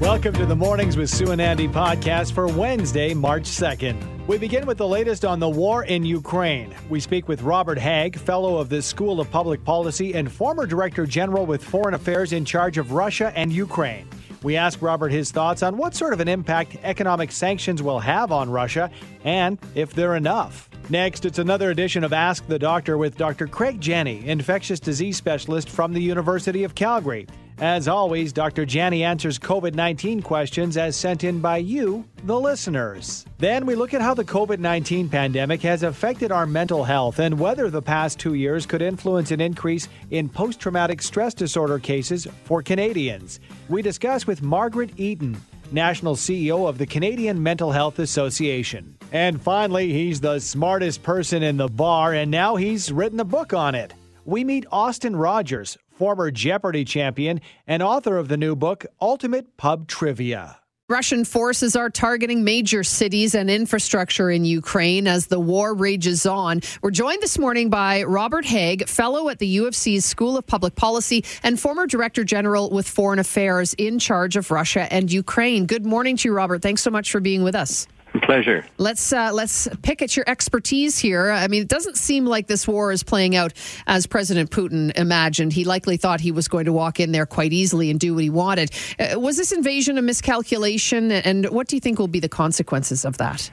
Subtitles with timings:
[0.00, 4.26] Welcome to the Mornings with Sue and Andy podcast for Wednesday, March 2nd.
[4.26, 6.74] We begin with the latest on the war in Ukraine.
[6.88, 11.04] We speak with Robert Hage, fellow of the School of Public Policy and former Director
[11.04, 14.08] General with Foreign Affairs in charge of Russia and Ukraine.
[14.42, 18.32] We ask Robert his thoughts on what sort of an impact economic sanctions will have
[18.32, 18.90] on Russia
[19.24, 20.69] and if they're enough.
[20.90, 23.46] Next, it's another edition of Ask the Doctor with Dr.
[23.46, 27.28] Craig Jenne, infectious disease specialist from the University of Calgary.
[27.58, 28.66] As always, Dr.
[28.66, 33.24] Jenne answers COVID 19 questions as sent in by you, the listeners.
[33.38, 37.38] Then we look at how the COVID 19 pandemic has affected our mental health and
[37.38, 42.26] whether the past two years could influence an increase in post traumatic stress disorder cases
[42.42, 43.38] for Canadians.
[43.68, 48.96] We discuss with Margaret Eaton, National CEO of the Canadian Mental Health Association.
[49.12, 53.52] And finally, he's the smartest person in the bar, and now he's written a book
[53.52, 53.92] on it.
[54.24, 59.88] We meet Austin Rogers, former Jeopardy champion and author of the new book, Ultimate Pub
[59.88, 60.58] Trivia.
[60.88, 66.60] Russian forces are targeting major cities and infrastructure in Ukraine as the war rages on.
[66.82, 70.46] We're joined this morning by Robert Hage, fellow at the U of C's School of
[70.48, 75.66] Public Policy and former Director General with Foreign Affairs in charge of Russia and Ukraine.
[75.66, 76.60] Good morning to you, Robert.
[76.60, 77.86] Thanks so much for being with us.
[78.22, 78.66] Pleasure.
[78.76, 81.30] Let's uh, let's pick at your expertise here.
[81.30, 83.52] I mean, it doesn't seem like this war is playing out
[83.86, 85.52] as President Putin imagined.
[85.52, 88.24] He likely thought he was going to walk in there quite easily and do what
[88.24, 88.70] he wanted.
[88.98, 93.04] Uh, was this invasion a miscalculation, and what do you think will be the consequences
[93.04, 93.50] of that?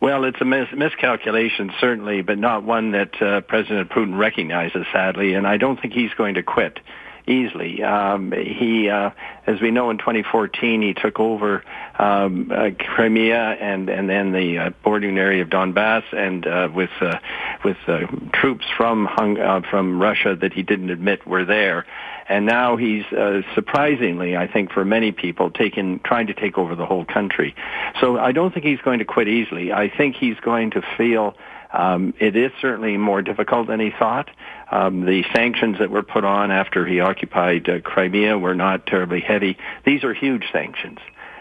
[0.00, 5.32] Well, it's a mis- miscalculation, certainly, but not one that uh, President Putin recognizes, sadly,
[5.32, 6.78] and I don't think he's going to quit
[7.26, 7.82] easily.
[7.82, 9.10] Um, he, uh,
[9.46, 11.62] as we know, in 2014, he took over
[11.98, 16.90] um, uh, Crimea and and then the uh, bordering area of Donbass, and uh, with
[17.00, 17.18] uh,
[17.64, 21.86] with uh, troops from Hung- uh, from Russia that he didn't admit were there.
[22.26, 26.74] And now he's uh, surprisingly, I think, for many people, taking trying to take over
[26.74, 27.54] the whole country.
[28.00, 29.72] So I don't think he's going to quit easily.
[29.72, 31.36] I think he's going to feel
[31.74, 34.30] um, it is certainly more difficult than he thought.
[34.70, 39.20] Um, the sanctions that were put on after he occupied uh, Crimea were not terribly
[39.20, 39.58] heavy.
[39.84, 40.98] These are huge sanctions,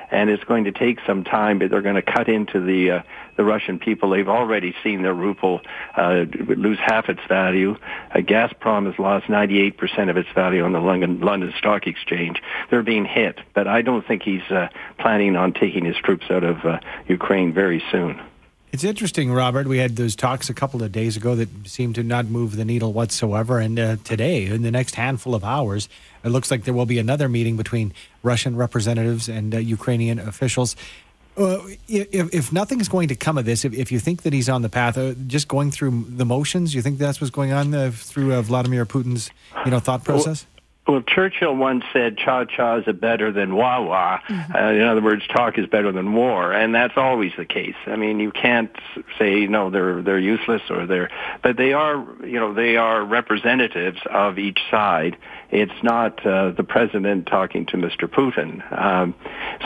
[0.10, 1.60] and it's going to take some time.
[1.60, 3.04] But they're going to cut into the uh,
[3.38, 4.10] the Russian people.
[4.10, 5.62] They've already seen their ruble
[5.96, 7.78] uh, lose half its value.
[8.10, 12.42] Uh, Gazprom has lost 98% of its value on the London, London Stock Exchange.
[12.70, 16.44] They're being hit, but I don't think he's uh, planning on taking his troops out
[16.44, 18.22] of uh, Ukraine very soon.
[18.74, 19.68] It's interesting, Robert.
[19.68, 22.66] We had those talks a couple of days ago that seemed to not move the
[22.66, 23.60] needle whatsoever.
[23.60, 25.88] And uh, today, in the next handful of hours,
[26.24, 30.76] it looks like there will be another meeting between Russian representatives and uh, Ukrainian officials.
[31.38, 34.50] Uh, if, if nothing's going to come of this, if, if you think that he's
[34.50, 37.76] on the path, uh, just going through the motions, you think that's what's going on
[37.76, 39.30] uh, through uh, Vladimir Putin's,
[39.66, 40.46] you know, thought process?
[40.46, 40.53] Well,
[41.08, 44.56] Churchill once said, "Cha cha is better than wah wah." Mm-hmm.
[44.56, 47.76] Uh, in other words, talk is better than war, and that's always the case.
[47.88, 48.72] I mean, you can't
[49.18, 51.10] say no, they're they're useless or they're,
[51.42, 55.16] but they are, you know, they are representatives of each side.
[55.52, 58.08] It's not uh, the president talking to Mr.
[58.10, 58.62] Putin.
[58.78, 59.16] Um,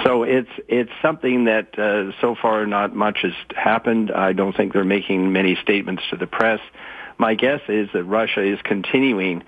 [0.04, 4.12] so it's it's something that uh, so far not much has happened.
[4.12, 6.60] I don't think they're making many statements to the press.
[7.18, 9.44] My guess is that Russia is continuing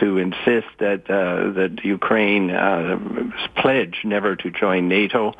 [0.00, 2.98] to insist that uh, that Ukraine uh,
[3.56, 5.34] pledge never to join NATO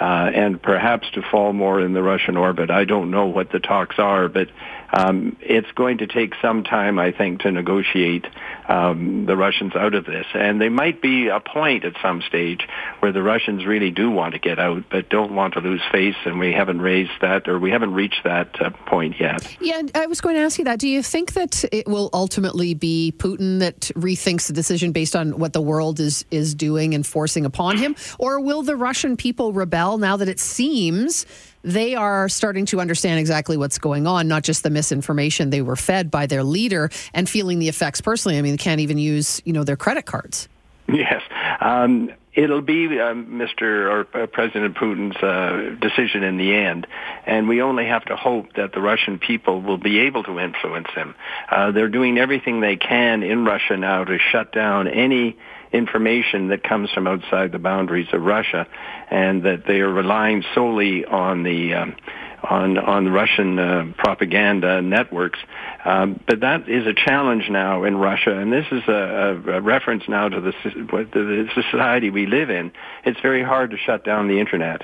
[0.00, 2.70] uh, and perhaps to fall more in the Russian orbit.
[2.70, 4.48] I don't know what the talks are, but
[4.92, 8.26] um, it's going to take some time, I think, to negotiate
[8.68, 10.26] um, the Russians out of this.
[10.34, 12.66] And there might be a point at some stage
[13.00, 16.16] where the Russians really do want to get out, but don't want to lose face,
[16.24, 19.56] and we haven't raised that, or we haven't reached that uh, point yet.
[19.60, 20.78] Yeah, I was going to ask you that.
[20.78, 25.38] Do you think that it will ultimately be Putin that rethinks the decision based on
[25.38, 29.52] what the world is is doing and forcing upon him, or will the Russian people
[29.52, 31.26] rebel now that it seems?
[31.64, 35.76] they are starting to understand exactly what's going on, not just the misinformation they were
[35.76, 38.38] fed by their leader and feeling the effects personally.
[38.38, 40.48] I mean, they can't even use, you know, their credit cards.
[40.88, 41.22] Yes.
[41.60, 44.06] Um, it'll be uh, Mr.
[44.14, 46.86] or President Putin's uh, decision in the end,
[47.26, 50.86] and we only have to hope that the Russian people will be able to influence
[50.94, 51.16] him.
[51.50, 55.36] Uh, they're doing everything they can in Russia now to shut down any
[55.72, 58.68] information that comes from outside the boundaries of Russia,
[59.10, 61.96] and that they are relying solely on the um,
[62.42, 65.38] on on Russian uh, propaganda networks.
[65.84, 70.04] Um, but that is a challenge now in Russia, and this is a, a, reference
[70.08, 72.72] now to the, the society we live in.
[73.04, 74.82] It's very hard to shut down the internet.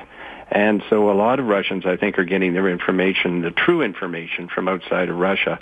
[0.50, 4.48] And so a lot of Russians, I think, are getting their information, the true information,
[4.48, 5.58] from outside of Russia.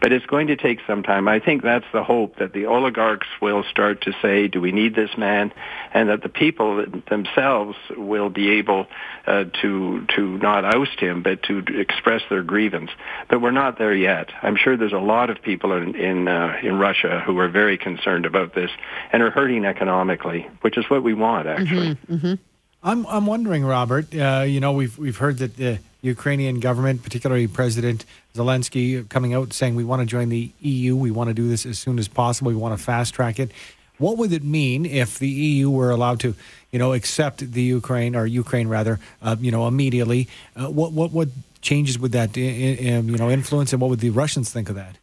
[0.00, 1.28] But it's going to take some time.
[1.28, 4.94] I think that's the hope that the oligarchs will start to say, do we need
[4.94, 5.52] this man?
[5.92, 8.86] And that the people themselves will be able
[9.26, 12.90] uh, to to not oust him, but to express their grievance.
[13.28, 14.30] But we're not there yet.
[14.42, 17.78] I'm sure there's a lot of people in in, uh, in Russia who are very
[17.78, 18.70] concerned about this
[19.12, 21.94] and are hurting economically, which is what we want, actually.
[21.94, 22.34] Mm-hmm, mm-hmm.
[22.82, 24.14] I'm I'm wondering, Robert.
[24.14, 29.52] Uh, you know, we've we've heard that the Ukrainian government, particularly President Zelensky, coming out
[29.52, 30.96] saying we want to join the EU.
[30.96, 32.50] We want to do this as soon as possible.
[32.50, 33.52] We want to fast track it.
[33.98, 36.34] What would it mean if the EU were allowed to,
[36.72, 40.28] you know, accept the Ukraine or Ukraine rather, uh, you know, immediately?
[40.56, 41.28] Uh, what what what
[41.60, 44.96] changes would that, you know, influence, and what would the Russians think of that?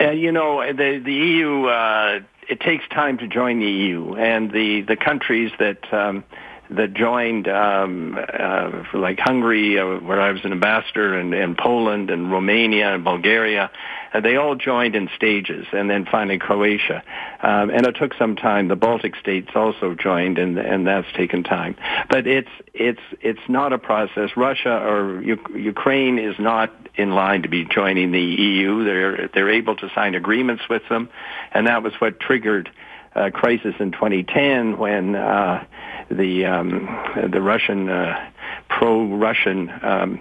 [0.00, 1.66] Uh, you know, the the EU.
[1.66, 5.92] Uh, it takes time to join the EU, and the the countries that.
[5.94, 6.24] Um,
[6.70, 12.10] that joined, um, uh, like Hungary, uh, where I was an ambassador, and, and Poland
[12.10, 13.70] and Romania and Bulgaria.
[14.12, 17.02] Uh, they all joined in stages, and then finally Croatia.
[17.42, 18.68] Um, and it took some time.
[18.68, 21.76] The Baltic states also joined, and and that's taken time.
[22.08, 24.30] But it's it's it's not a process.
[24.36, 28.84] Russia or U- Ukraine is not in line to be joining the EU.
[28.84, 31.08] They're they're able to sign agreements with them,
[31.52, 32.70] and that was what triggered
[33.14, 35.64] uh, crisis in 2010 when uh,
[36.10, 36.86] the um,
[37.30, 38.30] the Russian uh,
[38.68, 40.20] pro-Russian um,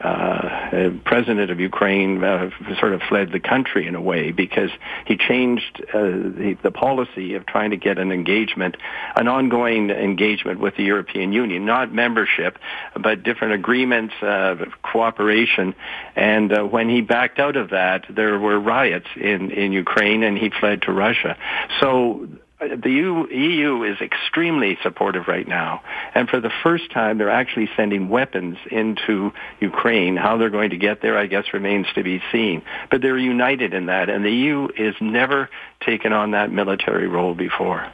[0.00, 4.70] uh, president of Ukraine uh, sort of fled the country in a way because
[5.06, 8.76] he changed uh, the, the policy of trying to get an engagement,
[9.16, 12.58] an ongoing engagement with the European Union, not membership,
[12.94, 15.74] but different agreements, uh, cooperation.
[16.14, 20.38] And uh, when he backed out of that, there were riots in, in Ukraine and
[20.38, 21.36] he fled to Russia.
[21.80, 22.28] So
[22.60, 22.90] the
[23.30, 25.82] EU is extremely supportive right now.
[26.14, 30.16] And for the first time, they're actually sending weapons into Ukraine.
[30.16, 32.62] How they're going to get there, I guess, remains to be seen.
[32.90, 34.08] But they're united in that.
[34.08, 35.48] And the EU has never
[35.80, 37.86] taken on that military role before.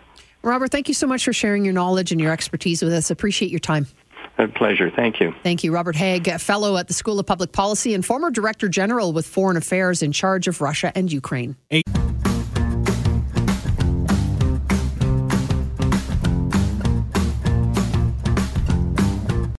[0.43, 3.11] Robert, thank you so much for sharing your knowledge and your expertise with us.
[3.11, 3.87] Appreciate your time.
[4.39, 4.91] A pleasure.
[4.91, 5.35] Thank you.
[5.43, 5.73] Thank you.
[5.73, 9.57] Robert Hage, fellow at the School of Public Policy and former Director General with Foreign
[9.57, 11.57] Affairs in charge of Russia and Ukraine.
[11.71, 11.85] Eight.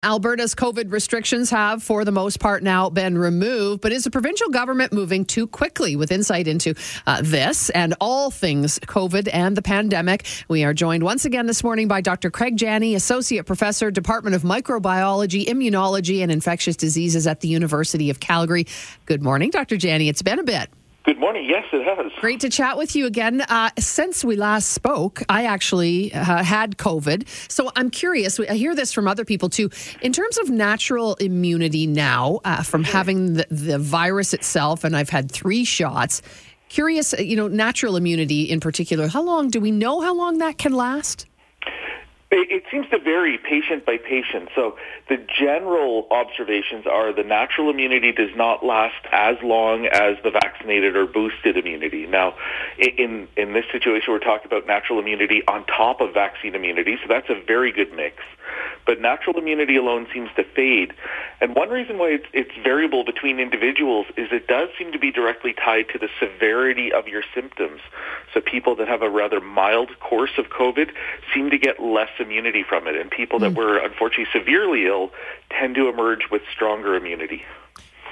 [0.06, 3.81] Alberta's COVID restrictions have, for the most part, now been removed.
[3.81, 5.96] But is the provincial government moving too quickly?
[5.96, 6.75] With insight into
[7.07, 11.63] uh, this and all things COVID and the pandemic, we are joined once again this
[11.63, 12.30] morning by Dr.
[12.30, 18.19] Craig Jenne, Associate Professor, Department of Microbiology, Immunology, and Infectious Diseases at the University of
[18.19, 18.68] Calgary.
[19.07, 19.75] Good morning, Dr.
[19.75, 20.07] Jenne.
[20.07, 20.69] It's been a bit.
[21.06, 21.46] Good morning.
[21.48, 22.12] Yes, it has.
[22.19, 23.42] Great to chat with you again.
[23.42, 27.28] Uh, since we last spoke, I actually uh, had COVID.
[27.52, 29.69] So I'm curious, I hear this from other people too.
[30.02, 35.10] In terms of natural immunity now, uh, from having the, the virus itself, and I've
[35.10, 36.24] had three shots,
[36.69, 40.40] curious, uh, you know, natural immunity in particular, how long do we know how long
[40.40, 41.28] that can last?
[42.37, 44.49] It, seems to vary patient by patient.
[44.55, 44.77] So
[45.07, 50.95] the general observations are the natural immunity does not last as long as the vaccinated
[50.95, 52.07] or boosted immunity.
[52.07, 52.35] Now,
[52.77, 57.07] in in this situation, we're talking about natural immunity on top of vaccine immunity, so
[57.07, 58.17] that's a very good mix.
[58.85, 60.93] But natural immunity alone seems to fade,
[61.41, 65.11] and one reason why it's, it's variable between individuals is it does seem to be
[65.11, 67.81] directly tied to the severity of your symptoms.
[68.33, 70.92] So people that have a rather mild course of COVID
[71.33, 73.57] seem to get less immunity from it, and people that mm.
[73.57, 75.11] were unfortunately severely ill
[75.49, 77.44] tend to emerge with stronger immunity.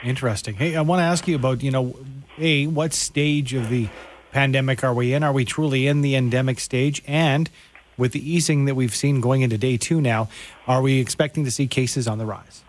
[0.04, 0.56] Interesting.
[0.56, 1.96] Hey, I want to ask you about, you know,
[2.38, 3.88] A, what stage of the
[4.32, 5.24] pandemic are we in?
[5.24, 7.02] Are we truly in the endemic stage?
[7.08, 7.50] And
[7.98, 10.30] with the easing that we've seen going into day two now,
[10.68, 12.64] are we expecting to see cases on the rise?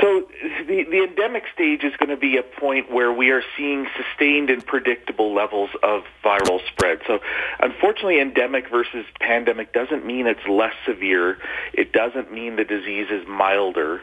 [0.00, 0.28] So
[0.66, 4.50] the, the endemic stage is going to be a point where we are seeing sustained
[4.50, 7.00] and predictable levels of viral spread.
[7.06, 7.20] So,
[7.60, 11.38] unfortunately, endemic versus pandemic doesn't mean it's less severe.
[11.72, 14.02] It doesn't mean the disease is milder.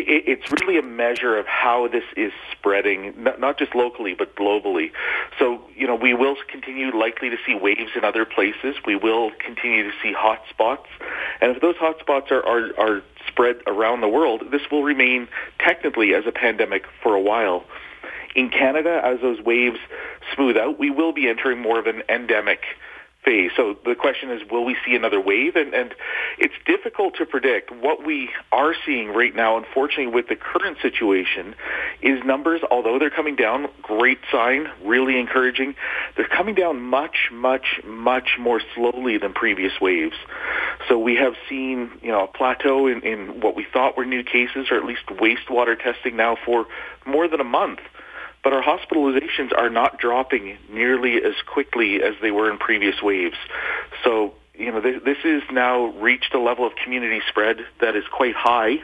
[0.00, 4.14] It, it, it's really a measure of how this is spreading, not, not just locally,
[4.14, 4.92] but globally.
[5.38, 8.76] So, you know, we will continue likely to see waves in other places.
[8.86, 10.88] We will continue to see hot spots.
[11.40, 15.28] And if those hot spots are, are, are spread around the world, this will remain
[15.58, 17.64] technically as a pandemic for a while.
[18.34, 19.78] In Canada, as those waves
[20.34, 22.60] smooth out, we will be entering more of an endemic
[23.24, 23.50] phase.
[23.56, 25.56] So the question is, will we see another wave?
[25.56, 25.94] And, and
[26.38, 27.70] it's difficult to predict.
[27.70, 31.54] What we are seeing right now, unfortunately, with the current situation,
[32.02, 35.74] is numbers, although they're coming down, great sign, really encouraging,
[36.16, 40.16] they're coming down much, much, much more slowly than previous waves.
[40.88, 44.22] So we have seen, you know, a plateau in, in what we thought were new
[44.22, 46.66] cases, or at least wastewater testing now for
[47.06, 47.80] more than a month
[48.42, 53.36] but our hospitalizations are not dropping nearly as quickly as they were in previous waves.
[54.04, 58.34] So, you know, this, is now reached a level of community spread that is quite
[58.34, 58.82] high,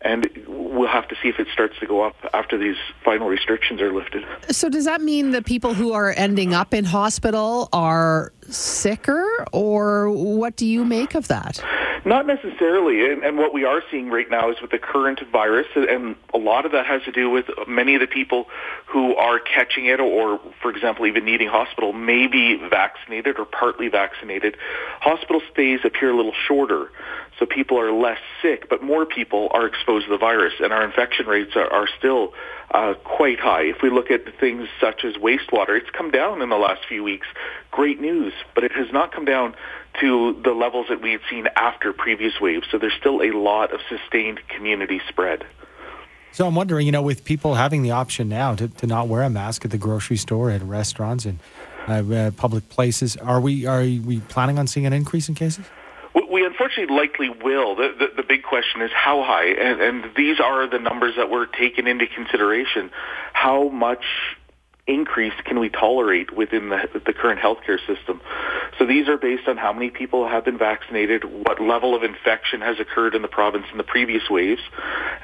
[0.00, 3.80] and we'll have to see if it starts to go up after these final restrictions
[3.80, 4.24] are lifted.
[4.50, 10.10] So, does that mean the people who are ending up in hospital are sicker, or
[10.10, 11.60] what do you make of that?
[12.08, 15.66] Not necessarily, and, and, what we are seeing right now is with the current virus,
[15.76, 18.46] and a lot of that has to do with many of the people
[18.86, 23.88] who are catching it, or, for example, even needing hospital, may be vaccinated or partly
[23.88, 24.56] vaccinated.
[25.00, 26.90] Hospital stays appear a little shorter,
[27.38, 30.84] so people are less sick, but more people are exposed to the virus, and our
[30.84, 32.32] infection rates are, are still
[32.70, 33.64] uh, quite high.
[33.64, 37.04] If we look at things such as wastewater, it's come down in the last few
[37.04, 37.26] weeks.
[37.70, 39.54] Great news, but it has not come down
[40.00, 42.66] to the levels that we had seen after previous waves.
[42.70, 45.44] So there's still a lot of sustained community spread.
[46.32, 49.22] So I'm wondering, you know, with people having the option now to, to not wear
[49.22, 51.38] a mask at the grocery store, at restaurants, and
[51.88, 55.64] uh, uh, public places, are we are we planning on seeing an increase in cases?
[56.30, 57.74] We unfortunately likely will.
[57.76, 61.30] The, the, the big question is how high, and, and these are the numbers that
[61.30, 62.90] were taken into consideration.
[63.32, 64.04] How much
[64.86, 68.20] increase can we tolerate within the, the current healthcare system?
[68.78, 72.60] So these are based on how many people have been vaccinated, what level of infection
[72.60, 74.62] has occurred in the province in the previous waves,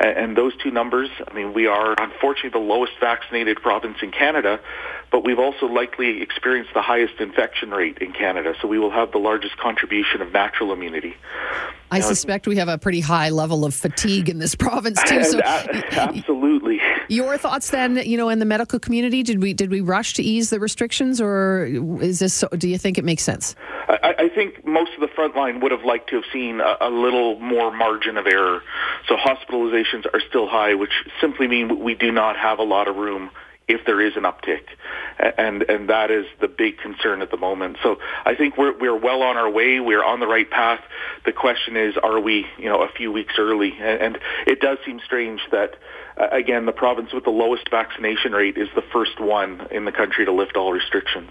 [0.01, 1.11] and, those two numbers.
[1.29, 4.59] I mean, we are unfortunately the lowest vaccinated province in Canada,
[5.13, 8.55] but we've also likely experienced the highest infection rate in Canada.
[8.61, 11.15] So we will have the largest contribution of natural immunity.
[11.95, 15.25] I suspect we have a pretty high level of fatigue in this province too.
[15.25, 16.81] So, absolutely.
[17.09, 20.23] Your thoughts then, you know, in the medical community, did we did we rush to
[20.23, 21.67] ease the restrictions, or
[22.01, 22.43] is this?
[22.57, 23.55] Do you think it makes sense?
[23.89, 26.77] I, I think most of the front line would have liked to have seen a,
[26.81, 28.63] a little more margin of error.
[29.09, 32.97] So hospitalizations are still high, which simply mean we do not have a lot of
[32.97, 33.31] room
[33.67, 34.65] if there is an uptick,
[35.39, 37.79] and and that is the big concern at the moment.
[37.83, 39.81] So I think we're we're well on our way.
[39.81, 40.81] We're on the right path.
[41.25, 43.73] The question is, are we you know a few weeks early?
[43.81, 45.77] And, it does seem strange that
[46.17, 50.25] again the province with the lowest vaccination rate is the first one in the country
[50.25, 51.31] to lift all restrictions.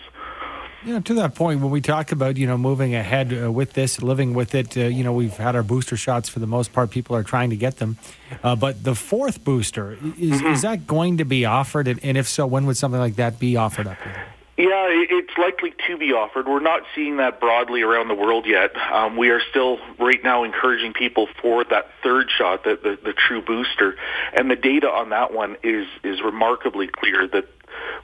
[0.85, 3.73] You know, to that point, when we talk about you know moving ahead uh, with
[3.73, 6.73] this, living with it, uh, you know, we've had our booster shots for the most
[6.73, 6.89] part.
[6.89, 7.97] People are trying to get them,
[8.43, 10.47] uh, but the fourth booster is mm-hmm.
[10.47, 11.87] is that going to be offered?
[11.87, 14.25] And, and, if so, when would something like that be offered up here?
[14.55, 16.47] Yeah, it's likely to be offered.
[16.47, 18.75] We're not seeing that broadly around the world yet.
[18.77, 23.13] Um, we are still right now encouraging people for that third shot, the, the, the
[23.13, 23.95] true booster,
[24.37, 27.47] and the data on that one is is remarkably clear that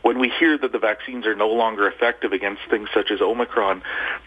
[0.02, 3.82] when we hear that the vaccines are no longer effective against things such as Omicron,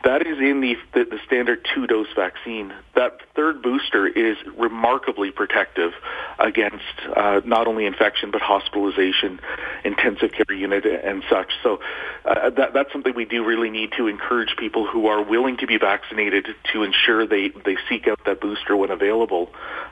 [0.04, 2.72] that is in the, the, the standard two-dose vaccine.
[2.94, 5.92] That third booster is remarkably protective
[6.38, 6.84] against
[7.16, 9.40] uh, not only infection but hospitalization,
[9.84, 11.52] intensive care unit, and such.
[11.62, 11.80] So
[12.24, 15.66] uh, that, that's something we do really need to encourage people who are willing to
[15.66, 19.50] be vaccinated to ensure they, they seek out that booster when available,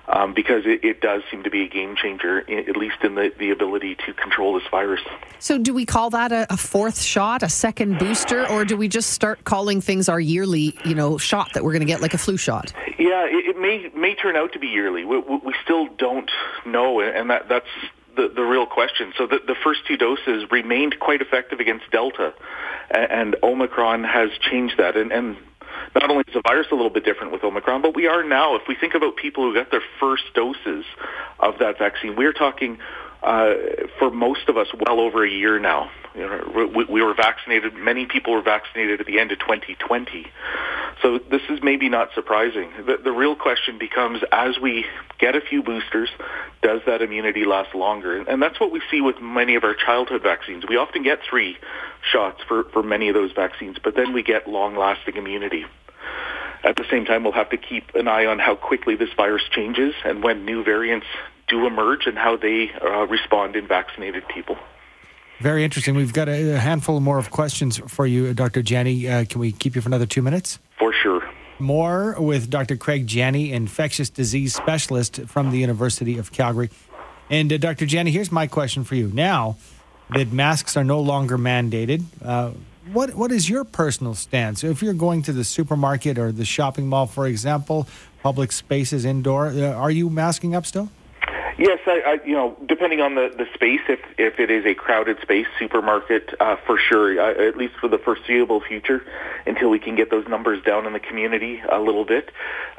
[0.08, 3.32] um, because it, it does seem to be a game changer, at least in the,
[3.38, 5.00] the ability to control this virus.
[5.40, 8.88] So, do we call that a, a, fourth shot, a second booster, or do we
[8.88, 12.12] just start calling things our yearly, you know, shot that we're going to get like
[12.12, 12.74] a flu shot?
[12.98, 15.04] Yeah, it, it, may may turn out to be yearly.
[15.04, 16.30] We, we still don't
[16.66, 17.66] know, and that that's
[18.16, 19.14] the, the real question.
[19.16, 22.34] So the, the first two doses remained quite effective against Delta,
[22.90, 24.96] and, and Omicron has changed that.
[24.96, 25.38] And, and
[25.94, 28.56] not only is the virus a little bit different with Omicron, but we are now,
[28.56, 30.84] if we think about people who got their first doses
[31.38, 32.78] of that vaccine, we're talking
[33.22, 33.54] uh,
[33.98, 35.90] for most of us well over a year now.
[36.14, 37.74] You know, we, we were vaccinated.
[37.74, 40.26] Many people were vaccinated at the end of 2020.
[41.02, 42.70] So this is maybe not surprising.
[42.84, 44.84] The, the real question becomes, as we
[45.18, 46.10] get a few boosters,
[46.62, 48.20] does that immunity last longer?
[48.20, 50.64] And that's what we see with many of our childhood vaccines.
[50.68, 51.56] We often get three
[52.10, 55.64] shots for, for many of those vaccines, but then we get long-lasting immunity.
[56.62, 59.44] At the same time, we'll have to keep an eye on how quickly this virus
[59.50, 61.06] changes and when new variants
[61.50, 64.56] do emerge and how they uh, respond in vaccinated people.
[65.40, 65.94] Very interesting.
[65.94, 68.62] We've got a handful more of questions for you, Dr.
[68.62, 69.06] Jenne.
[69.06, 70.58] Uh, can we keep you for another two minutes?
[70.78, 71.28] For sure.
[71.58, 72.76] More with Dr.
[72.76, 76.70] Craig Jenne, infectious disease specialist from the University of Calgary.
[77.30, 77.86] And uh, Dr.
[77.86, 79.10] Janney, here's my question for you.
[79.12, 79.56] Now
[80.10, 82.50] that masks are no longer mandated, uh,
[82.92, 84.64] what what is your personal stance?
[84.64, 87.86] If you're going to the supermarket or the shopping mall, for example,
[88.22, 90.90] public spaces indoor, uh, are you masking up still?
[91.60, 94.74] Yes, I, I, you know, depending on the, the space, if if it is a
[94.74, 99.04] crowded space, supermarket, uh, for sure, uh, at least for the foreseeable future,
[99.46, 102.30] until we can get those numbers down in the community a little bit.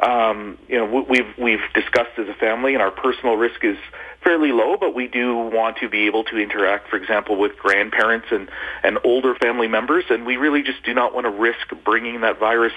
[0.01, 3.77] Um, you know, we've we've discussed as a family, and our personal risk is
[4.23, 8.29] fairly low, but we do want to be able to interact, for example, with grandparents
[8.31, 8.50] and
[8.81, 12.39] and older family members, and we really just do not want to risk bringing that
[12.39, 12.73] virus,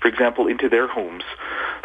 [0.00, 1.24] for example, into their homes.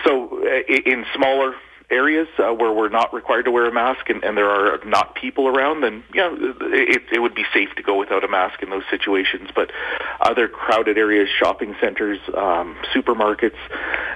[0.05, 1.55] So, uh, in smaller
[1.89, 5.15] areas uh, where we're not required to wear a mask and, and there are not
[5.15, 8.70] people around, then yeah, it, it would be safe to go without a mask in
[8.70, 9.50] those situations.
[9.54, 9.72] But
[10.20, 13.58] other crowded areas, shopping centers, um, supermarkets,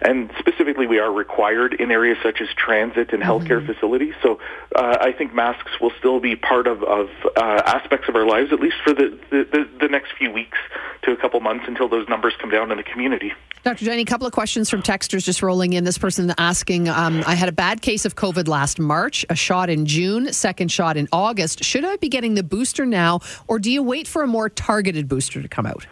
[0.02, 3.74] and specifically, we are required in areas such as transit and healthcare mm-hmm.
[3.74, 4.14] facilities.
[4.24, 4.40] So
[4.76, 8.54] uh, I think masks will still be part of, of uh, aspects of our lives,
[8.54, 10.58] at least for the, the, the next few weeks
[11.04, 13.34] to a couple months until those numbers come down in the community.
[13.64, 13.86] Dr.
[13.86, 15.84] Jenne, a couple of questions from texters just rolling in.
[15.84, 19.70] This person asking, um, I had a bad case of COVID last March, a shot
[19.70, 21.64] in June, second shot in August.
[21.64, 25.10] Should I be getting the booster now, or do you wait for a more targeted
[25.10, 25.86] booster to come out?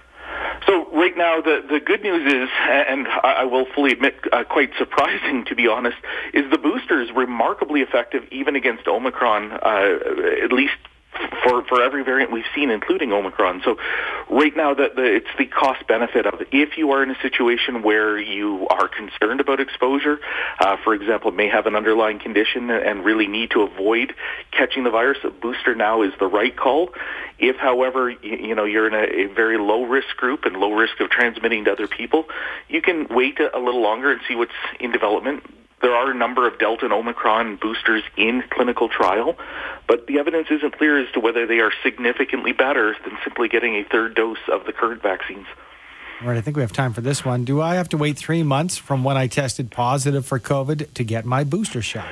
[1.07, 5.45] Right now, the, the good news is, and I will fully admit, uh, quite surprising
[5.45, 5.95] to be honest,
[6.33, 9.99] is the booster is remarkably effective even against Omicron, uh,
[10.43, 10.75] at least
[11.43, 13.61] for for every variant we've seen, including Omicron.
[13.63, 13.77] So,
[14.29, 16.47] right now, the, the, it's the cost benefit of it.
[16.51, 20.19] If you are in a situation where you are concerned about exposure,
[20.59, 24.13] uh, for example, may have an underlying condition and really need to avoid
[24.51, 26.93] catching the virus, a booster now is the right call.
[27.39, 30.73] If, however, you, you know you're in a, a, very low risk group and low
[30.73, 32.25] risk of transmitting to other people,
[32.67, 35.43] you can wait a, a little longer and see what's in development
[35.81, 39.37] there are a number of Delta and Omicron boosters in clinical trial,
[39.87, 43.75] but the evidence isn't clear as to whether they are significantly better than simply getting
[43.75, 45.45] a third dose of the current vaccines.
[46.21, 47.45] All right, I think we have time for this one.
[47.45, 51.03] Do I have to wait three months from when I tested positive for COVID to
[51.03, 52.07] get my booster shot?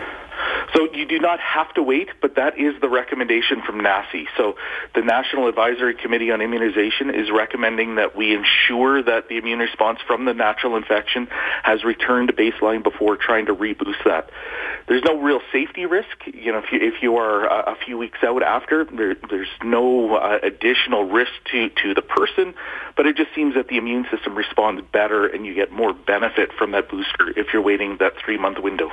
[1.05, 4.25] You do not have to wait, but that is the recommendation from NACI.
[4.35, 4.55] So
[4.95, 9.99] the National Advisory Committee on Immunization is recommending that we ensure that the immune response
[10.07, 11.27] from the natural infection
[11.61, 14.31] has returned to baseline before trying to reboost that.
[14.87, 16.25] There's no real safety risk.
[16.25, 20.15] You know, if you, if you are a few weeks out after, there, there's no
[20.15, 22.55] uh, additional risk to, to the person,
[22.97, 26.51] but it just seems that the immune system responds better and you get more benefit
[26.57, 28.89] from that booster if you're waiting that three month window.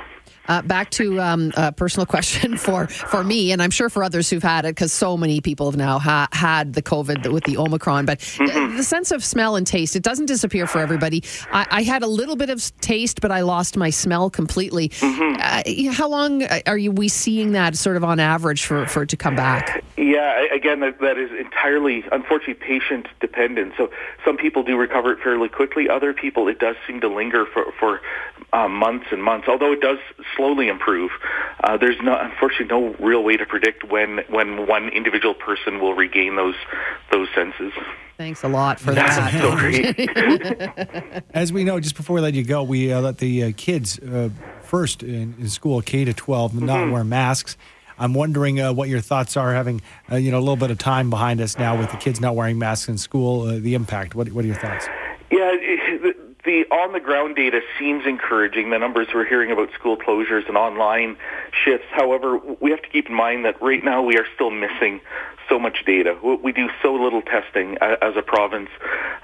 [0.47, 1.71] Uh, back to um, a
[2.05, 5.17] personal question for, for me, and I'm sure for others who've had it, because so
[5.17, 8.05] many people have now ha- had the COVID with the Omicron.
[8.05, 8.77] But mm-hmm.
[8.77, 11.23] the sense of smell and taste, it doesn't disappear for everybody.
[11.51, 14.89] I, I had a little bit of taste, but I lost my smell completely.
[14.89, 15.89] Mm-hmm.
[15.89, 19.09] Uh, how long are you we seeing that sort of on average for, for it
[19.09, 19.83] to come back?
[19.97, 23.73] Yeah, again, that, that is entirely, unfortunately, patient dependent.
[23.77, 23.89] So
[24.25, 25.89] some people do recover it fairly quickly.
[25.89, 28.01] Other people, it does seem to linger for, for
[28.53, 29.97] uh, months and months, although it does
[30.35, 31.11] slowly improve.
[31.63, 35.95] Uh, there's no, unfortunately no real way to predict when when one individual person will
[35.95, 36.55] regain those
[37.11, 37.73] those senses.
[38.17, 39.33] Thanks a lot for that.
[39.41, 41.23] So great.
[41.33, 43.97] As we know, just before we let you go, we uh, let the uh, kids
[43.99, 44.29] uh,
[44.61, 46.65] first in, in, school, K to 12, mm-hmm.
[46.65, 47.57] not wear masks.
[47.97, 50.77] I'm wondering uh, what your thoughts are, having uh, you know a little bit of
[50.77, 53.47] time behind us now with the kids not wearing masks in school.
[53.47, 54.13] Uh, the impact.
[54.13, 54.87] What, what are your thoughts?
[55.31, 55.51] Yeah,
[56.45, 58.69] the on the ground data seems encouraging.
[58.69, 61.17] The numbers we're hearing about school closures and online
[61.51, 61.87] shifts.
[61.91, 64.99] However, we have to keep in mind that right now we are still missing
[65.49, 66.17] so much data.
[66.41, 68.69] We do so little testing as a province.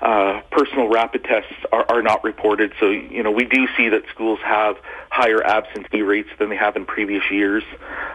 [0.02, 4.04] Uh, personal rapid tests are, are not reported, so you know we do see that
[4.14, 4.78] schools have
[5.10, 7.64] higher absentee rates than they have in previous years.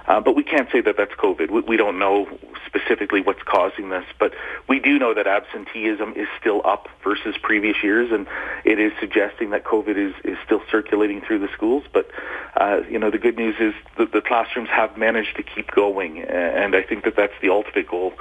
[0.07, 1.51] Uh, but we can't say that that's COVID.
[1.51, 2.29] We, we don't know
[2.67, 4.33] specifically what's causing this, but
[4.69, 8.27] we do know that absenteeism is still up versus previous years, and
[8.65, 11.85] it is suggesting that COVID is, is still circulating through the schools.
[11.93, 12.11] But
[12.57, 16.23] uh, you know, the good news is that the classrooms have managed to keep going,
[16.23, 18.13] and I think that that's the ultimate goal.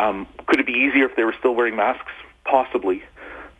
[0.00, 2.12] Um, could it be easier if they were still wearing masks?
[2.44, 3.02] Possibly,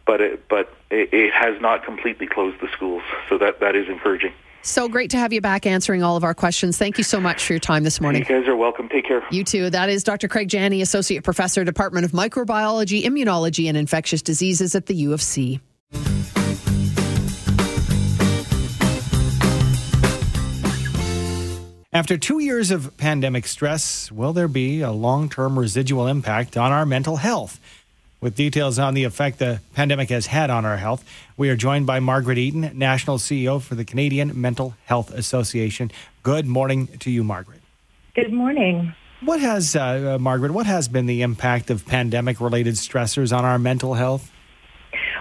[0.07, 3.89] but it, but it, it has not completely closed the schools, so that that is
[3.89, 4.33] encouraging.
[4.65, 6.79] So great to have you back answering all of our questions.
[6.79, 8.23] Thank you so much for your time this morning.
[8.23, 8.89] You guys are welcome.
[8.89, 9.23] Take care.
[9.31, 9.69] You too.
[9.69, 10.27] That is Dr.
[10.27, 15.21] Craig Jenne, Associate Professor, Department of Microbiology, Immunology, and Infectious Diseases at the U of
[15.21, 15.61] C.
[21.95, 26.73] After two years of pandemic stress, will there be a long term residual impact on
[26.73, 27.61] our mental health?
[28.21, 31.05] With details on the effect the pandemic has had on our health,
[31.37, 35.93] we are joined by Margaret Eaton, National CEO for the Canadian Mental Health Association.
[36.25, 37.61] Good morning to you, Margaret.
[38.17, 38.93] Good morning.
[39.21, 43.45] What has, uh, uh, Margaret, what has been the impact of pandemic related stressors on
[43.45, 44.33] our mental health?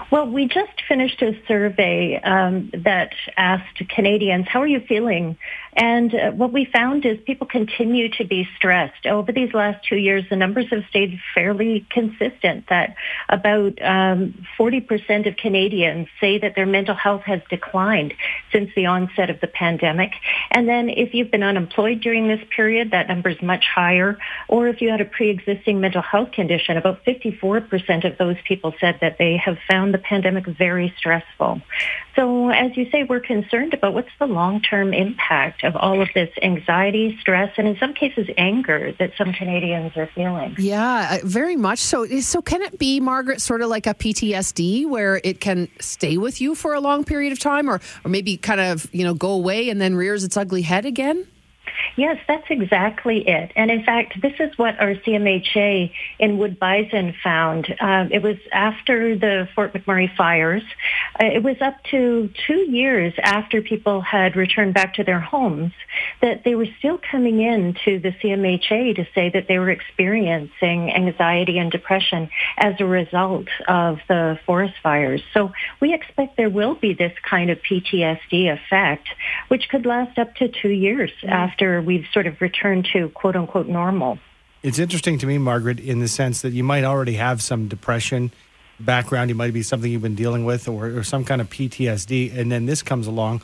[0.10, 5.38] Well, we just finished a survey um, that asked Canadians, how are you feeling?
[5.76, 9.06] And uh, what we found is people continue to be stressed.
[9.06, 12.96] Over these last two years, the numbers have stayed fairly consistent that
[13.30, 18.14] about um, 40% of Canadians say that their mental health has declined
[18.52, 20.12] since the onset of the pandemic.
[20.52, 24.18] And then if you've been unemployed during this period, that number is much higher.
[24.48, 29.00] Or if you had a pre-existing mental health condition, about 54% of those people said
[29.02, 31.62] that they have found the pandemic very stressful.
[32.16, 36.30] So as you say, we're concerned about what's the long-term impact of all of this
[36.42, 40.56] anxiety, stress, and in some cases anger that some Canadians are feeling.
[40.58, 42.06] Yeah, uh, very much so.
[42.20, 46.42] So can it be, Margaret, sort of like a PTSD where it can stay with
[46.42, 49.32] you for a long period of time or, or maybe kind of, you know, go
[49.32, 51.28] away and then rears its ugly head again?
[51.96, 53.52] Yes, that's exactly it.
[53.56, 57.68] And in fact, this is what our CMHA in Wood Bison found.
[57.80, 60.64] Uh, it was after the Fort McMurray fires.
[61.22, 65.72] Uh, it was up to two years after people had returned back to their homes
[66.22, 70.92] that they were still coming in to the CMHA to say that they were experiencing
[70.92, 72.28] anxiety and depression
[72.58, 75.22] as a result of the forest fires.
[75.34, 79.08] So we expect there will be this kind of PTSD effect,
[79.50, 83.68] which could last up to two years after we've sort of returned to quote unquote
[83.68, 84.20] normal.
[84.62, 88.32] It's interesting to me, Margaret, in the sense that you might already have some depression
[88.80, 89.30] background.
[89.30, 92.36] You might be something you've been dealing with or, or some kind of PTSD.
[92.36, 93.42] And then this comes along.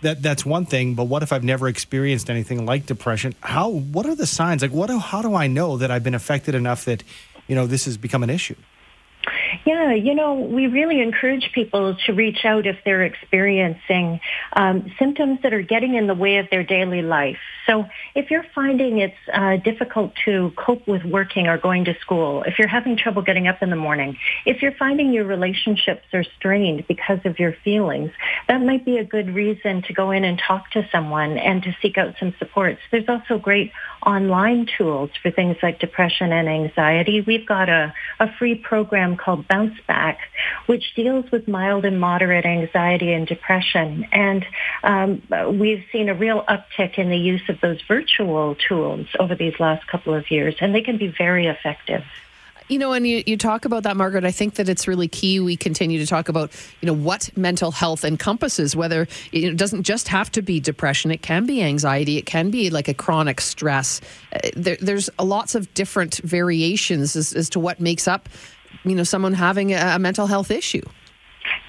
[0.00, 3.34] That, that's one thing, but what if I've never experienced anything like depression?
[3.40, 3.68] How?
[3.68, 4.62] What are the signs?
[4.62, 4.90] Like, what?
[4.90, 7.04] How do I know that I've been affected enough that,
[7.46, 8.56] you know, this has become an issue?
[9.64, 14.20] Yeah, you know, we really encourage people to reach out if they're experiencing
[14.54, 17.38] um, symptoms that are getting in the way of their daily life.
[17.66, 17.84] So
[18.16, 22.58] if you're finding it's uh, difficult to cope with working or going to school, if
[22.58, 26.86] you're having trouble getting up in the morning, if you're finding your relationships are strained
[26.88, 28.10] because of your feelings,
[28.48, 31.76] that might be a good reason to go in and talk to someone and to
[31.80, 32.80] seek out some supports.
[32.90, 33.70] There's also great
[34.04, 37.20] online tools for things like depression and anxiety.
[37.20, 40.18] We've got a, a free program called Bounce Back,
[40.64, 44.06] which deals with mild and moderate anxiety and depression.
[44.10, 44.46] And
[44.82, 45.22] um,
[45.58, 49.86] we've seen a real uptick in the use of those virtual tools over these last
[49.86, 52.02] couple of years, and they can be very effective.
[52.68, 55.40] You know, and you, you talk about that, Margaret, I think that it's really key
[55.40, 60.08] we continue to talk about, you know, what mental health encompasses, whether it doesn't just
[60.08, 64.00] have to be depression, it can be anxiety, it can be like a chronic stress.
[64.32, 68.30] Uh, there, there's lots of different variations as, as to what makes up,
[68.84, 70.82] you know, someone having a, a mental health issue.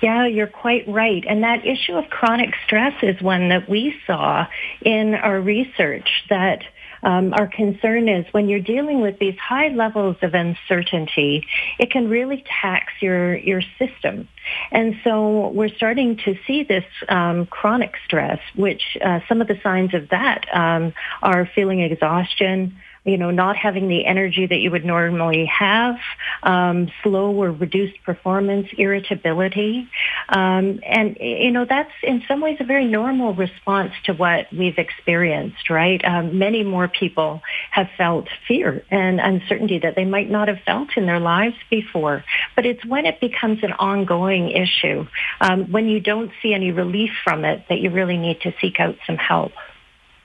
[0.01, 1.23] Yeah, you're quite right.
[1.27, 4.45] And that issue of chronic stress is one that we saw
[4.81, 6.63] in our research that
[7.03, 11.45] um, our concern is when you're dealing with these high levels of uncertainty,
[11.77, 14.27] it can really tax your, your system.
[14.71, 19.59] And so we're starting to see this um, chronic stress, which uh, some of the
[19.61, 24.71] signs of that um, are feeling exhaustion, you know, not having the energy that you
[24.71, 25.95] would normally have,
[26.41, 29.87] um, slow or reduced performance, irritability.
[30.29, 34.77] Um, and, you know, that's in some ways a very normal response to what we've
[34.77, 36.03] experienced, right?
[36.05, 40.95] Um, many more people have felt fear and uncertainty that they might not have felt
[40.95, 42.23] in their lives before.
[42.55, 45.07] But it's when it becomes an ongoing issue,
[45.41, 48.79] um, when you don't see any relief from it, that you really need to seek
[48.79, 49.51] out some help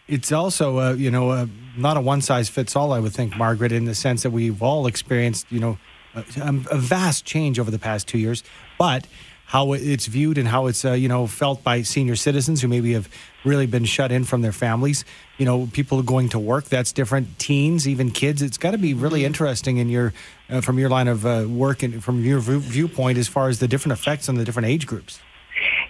[0.09, 3.37] it's also, uh, you know, uh, not a one size fits all, I would think,
[3.37, 5.79] Margaret, in the sense that we've all experienced, you know,
[6.15, 8.43] a, a vast change over the past two years.
[8.79, 9.07] But
[9.45, 12.93] how it's viewed and how it's, uh, you know, felt by senior citizens who maybe
[12.93, 13.09] have
[13.45, 15.07] really been shut in from their families.
[15.39, 17.39] You know, people going to work, that's different.
[17.39, 18.43] Teens, even kids.
[18.43, 20.13] It's got to be really interesting in your,
[20.51, 23.69] uh, from your line of uh, work and from your viewpoint as far as the
[23.69, 25.21] different effects on the different age groups.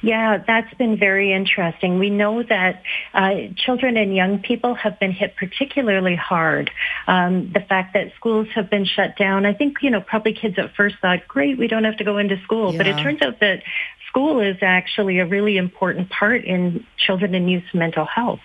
[0.02, 1.98] Yeah, that's been very interesting.
[1.98, 2.82] We know that
[3.14, 6.70] uh, children and young people have been hit particularly hard.
[7.06, 10.56] Um, the fact that schools have been shut down, I think, you know, probably kids
[10.58, 12.72] at first thought, great, we don't have to go into school.
[12.72, 12.78] Yeah.
[12.78, 13.62] But it turns out that
[14.08, 18.40] school is actually a really important part in children and youth's mental health.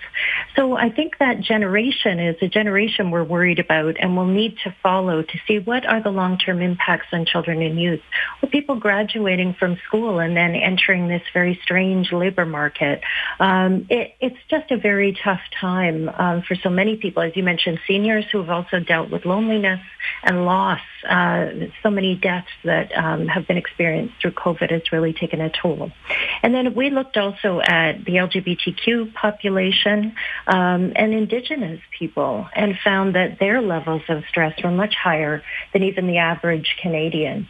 [0.55, 4.75] So I think that generation is a generation we're worried about and we'll need to
[4.83, 8.01] follow to see what are the long-term impacts on children and youth.
[8.41, 13.01] Well, people graduating from school and then entering this very very strange labor market.
[13.37, 17.21] Um, it, it's just a very tough time um, for so many people.
[17.21, 19.81] As you mentioned, seniors who have also dealt with loneliness
[20.23, 20.79] and loss.
[21.07, 21.47] Uh,
[21.81, 25.91] so many deaths that um, have been experienced through COVID has really taken a toll.
[26.41, 30.15] And then we looked also at the LGBTQ population
[30.47, 35.83] um, and Indigenous people and found that their levels of stress were much higher than
[35.83, 37.49] even the average Canadian.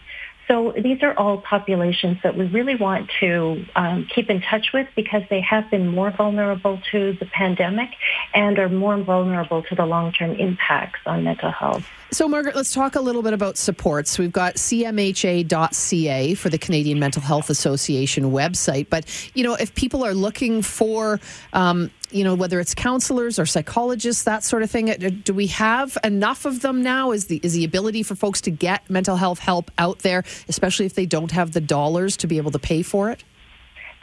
[0.54, 4.88] So these are all populations that we really want to um, keep in touch with
[4.96, 7.90] because they have been more vulnerable to the pandemic
[8.36, 11.84] and are more vulnerable to the long-term impacts on mental health.
[12.12, 14.20] So, Margaret, let's talk a little bit about supports.
[14.20, 18.86] We've got cmha.ca for the Canadian Mental Health Association website.
[18.92, 21.20] But, you know, if people are looking for,
[21.54, 25.48] um, you know, whether it's counselors or psychologists, that sort of thing, uh, do we
[25.48, 27.12] have enough of them now?
[27.12, 30.86] Is the, is the ability for folks to get mental health help out there, especially
[30.86, 33.24] if they don't have the dollars to be able to pay for it?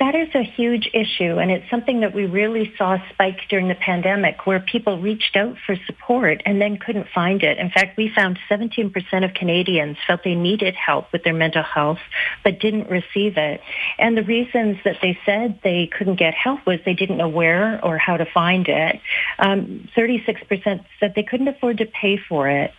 [0.00, 3.74] That is a huge issue, and it's something that we really saw spike during the
[3.74, 7.58] pandemic, where people reached out for support and then couldn't find it.
[7.58, 11.98] In fact, we found 17% of Canadians felt they needed help with their mental health,
[12.42, 13.60] but didn't receive it.
[13.98, 17.78] And the reasons that they said they couldn't get help was they didn't know where
[17.84, 19.02] or how to find it.
[19.38, 22.72] Um, 36% said they couldn't afford to pay for it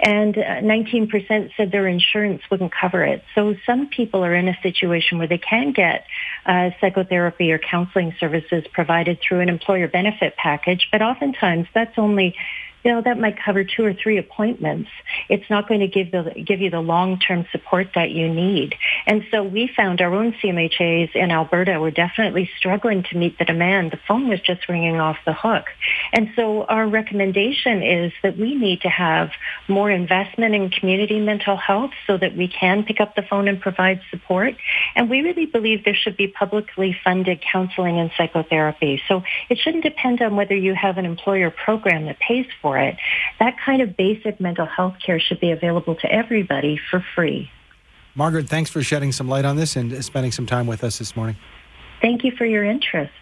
[0.00, 3.22] and 19% uh, said their insurance wouldn't cover it.
[3.34, 6.06] So some people are in a situation where they can get
[6.46, 12.34] uh, psychotherapy or counseling services provided through an employer benefit package, but oftentimes that's only
[12.84, 14.90] you know, that might cover two or three appointments.
[15.28, 18.74] It's not going to give the, give you the long-term support that you need.
[19.06, 23.44] And so we found our own CMHAs in Alberta were definitely struggling to meet the
[23.44, 23.92] demand.
[23.92, 25.66] The phone was just ringing off the hook.
[26.12, 29.30] And so our recommendation is that we need to have
[29.68, 33.60] more investment in community mental health so that we can pick up the phone and
[33.60, 34.54] provide support.
[34.96, 39.00] And we really believe there should be publicly funded counseling and psychotherapy.
[39.08, 42.78] So it shouldn't depend on whether you have an employer program that pays for for
[42.78, 42.96] it.
[43.38, 47.50] That kind of basic mental health care should be available to everybody for free.
[48.14, 51.14] Margaret, thanks for shedding some light on this and spending some time with us this
[51.16, 51.36] morning.
[52.00, 53.12] Thank you for your interest.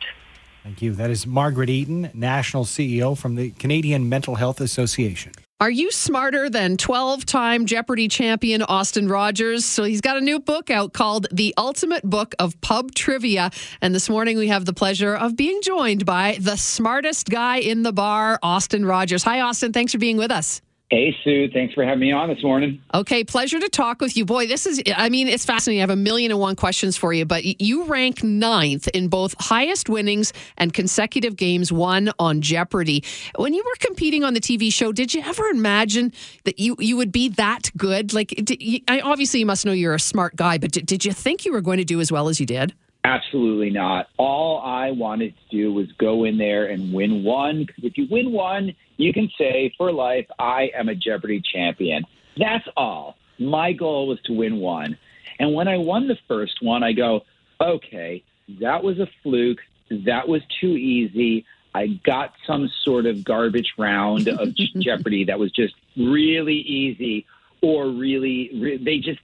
[0.62, 0.92] Thank you.
[0.92, 5.32] That is Margaret Eaton, National CEO from the Canadian Mental Health Association.
[5.61, 9.66] Are you smarter than 12 time Jeopardy champion Austin Rogers?
[9.66, 13.51] So he's got a new book out called The Ultimate Book of Pub Trivia.
[13.83, 17.83] And this morning we have the pleasure of being joined by the smartest guy in
[17.83, 19.23] the bar, Austin Rogers.
[19.25, 19.75] Hi, Austin.
[19.75, 20.62] Thanks for being with us.
[20.90, 21.48] Hey, Sue.
[21.48, 22.83] Thanks for having me on this morning.
[22.92, 24.24] Okay, pleasure to talk with you.
[24.24, 25.79] Boy, this is, I mean, it's fascinating.
[25.79, 29.37] I have a million and one questions for you, but you rank ninth in both
[29.38, 33.05] highest winnings and consecutive games won on Jeopardy.
[33.37, 36.96] When you were competing on the TV show, did you ever imagine that you, you
[36.96, 38.12] would be that good?
[38.12, 41.12] Like, you, I, obviously, you must know you're a smart guy, but did, did you
[41.12, 42.74] think you were going to do as well as you did?
[43.02, 44.08] Absolutely not.
[44.18, 47.64] All I wanted to do was go in there and win one.
[47.64, 52.04] Because if you win one, you can say for life, I am a Jeopardy champion.
[52.36, 53.16] That's all.
[53.38, 54.98] My goal was to win one.
[55.38, 57.22] And when I won the first one, I go,
[57.60, 58.22] okay,
[58.60, 59.60] that was a fluke.
[59.90, 61.46] That was too easy.
[61.74, 67.26] I got some sort of garbage round of Jeopardy that was just really easy
[67.62, 69.20] or really, re- they just,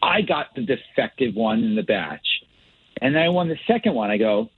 [0.00, 2.35] I got the defective one in the batch.
[3.00, 4.10] And then I won the second one.
[4.10, 4.50] I go,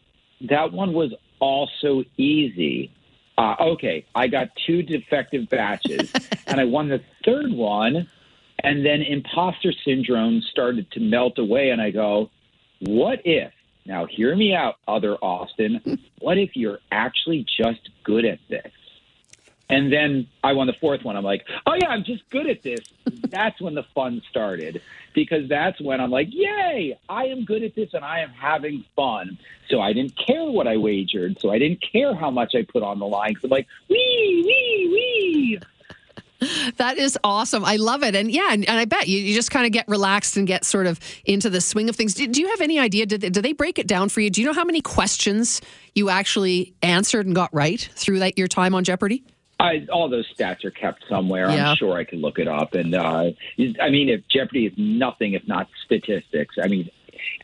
[0.42, 2.92] that one was also easy.
[3.36, 6.12] Uh, okay, I got two defective batches,
[6.46, 8.08] and I won the third one.
[8.60, 12.30] And then imposter syndrome started to melt away, and I go,
[12.80, 13.52] what if?
[13.86, 15.98] Now, hear me out, other Austin.
[16.20, 18.72] What if you're actually just good at this?
[19.70, 21.16] And then I won the fourth one.
[21.16, 22.80] I'm like, oh yeah, I'm just good at this.
[23.28, 24.80] that's when the fun started
[25.14, 28.84] because that's when I'm like, yay, I am good at this and I am having
[28.96, 29.38] fun.
[29.68, 31.38] So I didn't care what I wagered.
[31.40, 33.34] So I didn't care how much I put on the line.
[33.34, 35.60] Cause I'm like, wee, wee, wee.
[36.76, 37.64] That is awesome.
[37.64, 38.14] I love it.
[38.14, 40.64] And yeah, and, and I bet you, you just kind of get relaxed and get
[40.64, 42.14] sort of into the swing of things.
[42.14, 43.06] Do, do you have any idea?
[43.06, 44.30] Did, do they break it down for you?
[44.30, 45.60] Do you know how many questions
[45.94, 49.24] you actually answered and got right through that, your time on Jeopardy?
[49.60, 51.50] I, all those stats are kept somewhere.
[51.50, 51.70] Yeah.
[51.70, 52.74] I'm sure I can look it up.
[52.74, 53.30] And uh,
[53.80, 56.90] I mean, if Jeopardy is nothing if not statistics, I mean,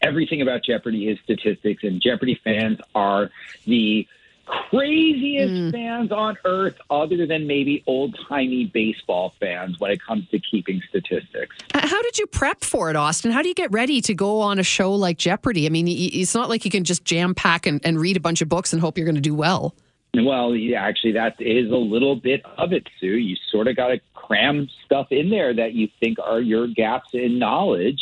[0.01, 3.31] everything about Jeopardy is statistics, and Jeopardy fans are
[3.67, 4.07] the
[4.47, 5.73] craziest mm.
[5.73, 10.83] fans on earth, other than maybe old timey baseball fans when it comes to keeping
[10.89, 11.57] statistics.
[11.73, 13.33] Uh, how did you prep for it, Austin?
[13.33, 15.67] How do you get ready to go on a show like Jeopardy?
[15.67, 18.43] I mean, it's not like you can just jam pack and, and read a bunch
[18.43, 19.75] of books and hope you're going to do well.
[20.23, 23.17] Well, yeah, actually, that is a little bit of it, Sue.
[23.17, 27.09] You sort of got to cram stuff in there that you think are your gaps
[27.13, 28.01] in knowledge.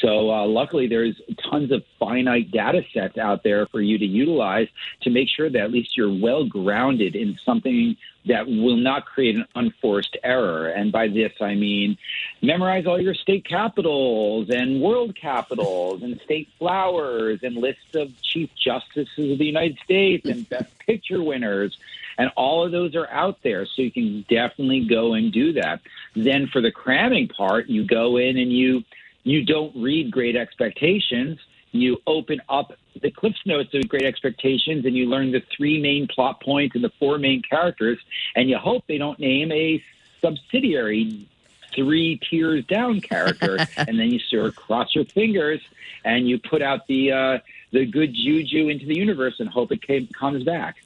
[0.00, 4.68] So uh, luckily, there's tons of finite data sets out there for you to utilize
[5.02, 9.36] to make sure that at least you're well grounded in something that will not create
[9.36, 10.68] an unforced error.
[10.68, 11.98] And by this, I mean
[12.40, 18.50] memorize all your state capitals and world capitals and state flowers and lists of chief
[18.56, 21.76] justices of the United States and best picture winners.
[22.16, 23.66] And all of those are out there.
[23.66, 25.80] So you can definitely go and do that.
[26.14, 28.84] Then for the cramming part, you go in and you
[29.24, 31.40] you don't read Great Expectations.
[31.72, 36.06] You open up the Cliffs Notes of Great Expectations and you learn the three main
[36.06, 37.98] plot points and the four main characters,
[38.36, 39.82] and you hope they don't name a
[40.20, 41.26] subsidiary
[41.74, 45.60] three tiers down character, and then you sort of cross your fingers
[46.04, 47.38] and you put out the uh,
[47.72, 50.76] the good juju into the universe and hope it came, comes back.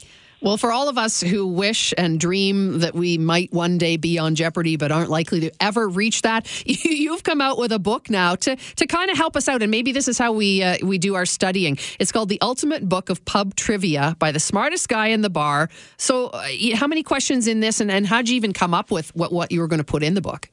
[0.41, 4.19] Well, for all of us who wish and dream that we might one day be
[4.19, 8.09] on Jeopardy but aren't likely to ever reach that, you've come out with a book
[8.09, 9.63] now to to kind of help us out.
[9.63, 11.77] And maybe this is how we uh, we do our studying.
[11.99, 15.69] It's called The Ultimate Book of Pub Trivia by the smartest guy in the bar.
[15.97, 19.15] So, uh, how many questions in this, and, and how'd you even come up with
[19.17, 20.49] what what you were going to put in the book?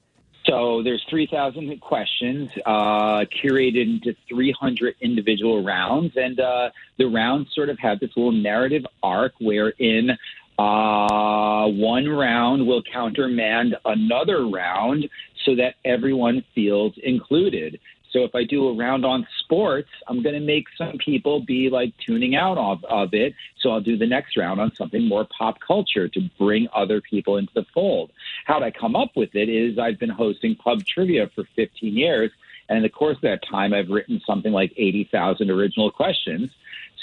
[0.47, 7.69] So there's 3,000 questions uh, curated into 300 individual rounds, and uh, the rounds sort
[7.69, 10.11] of have this little narrative arc wherein
[10.59, 15.09] uh, one round will countermand another round
[15.45, 17.79] so that everyone feels included.
[18.15, 21.69] So if I do a round on sports, I'm going to make some people be
[21.69, 23.33] like tuning out of, of it.
[23.59, 27.35] So I'll do the next round on something more pop culture to bring other people
[27.35, 28.11] into the fold.
[28.45, 32.31] How'd I come up with it is I've been hosting pub trivia for 15 years.
[32.69, 36.51] And in the course of that time, I've written something like 80,000 original questions.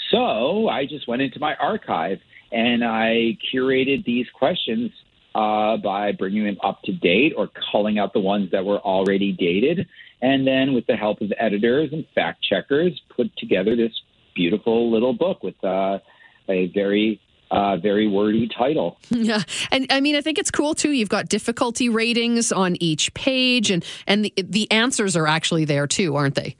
[0.09, 2.21] So I just went into my archive
[2.51, 4.89] and I curated these questions
[5.35, 9.31] uh, by bringing them up to date or culling out the ones that were already
[9.31, 9.87] dated
[10.23, 13.91] and then with the help of editors and fact checkers, put together this
[14.33, 15.99] beautiful little book with uh,
[16.47, 17.19] a very
[17.51, 18.97] uh, very wordy title.
[19.11, 20.91] Yeah, and I mean, I think it's cool too.
[20.91, 25.87] You've got difficulty ratings on each page, and and the the answers are actually there
[25.87, 26.55] too, aren't they?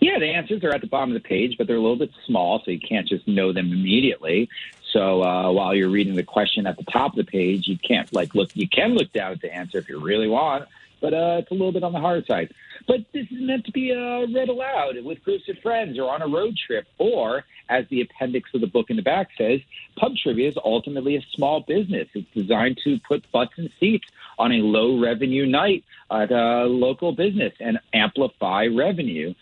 [0.00, 2.10] Yeah, the answers are at the bottom of the page, but they're a little bit
[2.26, 4.48] small, so you can't just know them immediately.
[4.94, 8.10] So uh, while you're reading the question at the top of the page, you can't
[8.12, 8.50] like look.
[8.54, 10.68] You can look down at the answer if you really want,
[11.00, 12.54] but uh, it's a little bit on the hard side.
[12.86, 16.22] But this is meant to be uh, read aloud with groups of friends or on
[16.22, 19.58] a road trip, or as the appendix of the book in the back says,
[19.96, 22.06] pub trivia is ultimately a small business.
[22.14, 24.06] It's designed to put butts in seats
[24.38, 29.34] on a low revenue night at a local business and amplify revenue.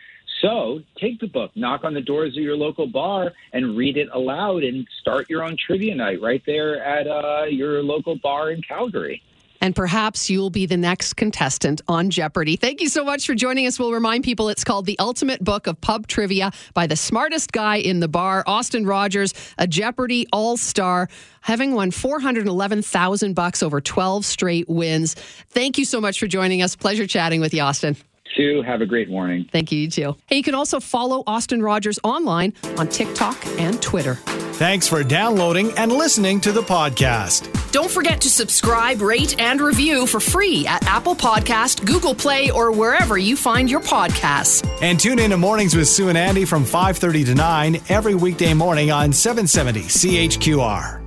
[0.43, 4.09] So take the book, knock on the doors of your local bar, and read it
[4.13, 8.61] aloud, and start your own trivia night right there at uh, your local bar in
[8.61, 9.23] Calgary
[9.63, 12.57] and perhaps you'll be the next contestant on Jeopardy.
[12.57, 13.79] Thank you so much for joining us.
[13.79, 17.77] We'll remind people it's called The Ultimate Book of Pub Trivia by the smartest guy
[17.77, 21.09] in the bar, Austin Rogers, a Jeopardy all-star,
[21.43, 25.15] having won 411,000 bucks over 12 straight wins.
[25.15, 26.75] Thank you so much for joining us.
[26.75, 27.97] Pleasure chatting with you, Austin.
[28.37, 29.49] Sue, have a great morning.
[29.51, 30.17] Thank you, you too.
[30.27, 34.15] Hey, you can also follow Austin Rogers online on TikTok and Twitter.
[34.55, 37.51] Thanks for downloading and listening to the podcast.
[37.73, 42.71] Don't forget to subscribe, rate, and review for free at Apple Podcast, Google Play, or
[42.71, 44.67] wherever you find your podcasts.
[44.83, 48.55] And tune in to Mornings with Sue and Andy from 5:30 to 9 every weekday
[48.55, 51.02] morning on 770 CHQR.